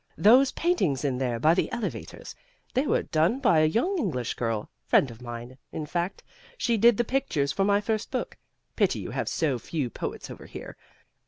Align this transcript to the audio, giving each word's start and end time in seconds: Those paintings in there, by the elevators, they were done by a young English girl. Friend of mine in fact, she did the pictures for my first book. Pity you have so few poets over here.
Those 0.17 0.51
paintings 0.51 1.05
in 1.05 1.19
there, 1.19 1.39
by 1.39 1.53
the 1.53 1.71
elevators, 1.71 2.33
they 2.73 2.87
were 2.87 3.03
done 3.03 3.39
by 3.39 3.59
a 3.59 3.65
young 3.67 3.99
English 3.99 4.33
girl. 4.33 4.67
Friend 4.83 5.11
of 5.11 5.21
mine 5.21 5.59
in 5.71 5.85
fact, 5.85 6.23
she 6.57 6.75
did 6.75 6.97
the 6.97 7.03
pictures 7.03 7.51
for 7.51 7.65
my 7.65 7.79
first 7.81 8.09
book. 8.09 8.35
Pity 8.75 8.97
you 8.97 9.11
have 9.11 9.29
so 9.29 9.59
few 9.59 9.91
poets 9.91 10.31
over 10.31 10.47
here. 10.47 10.75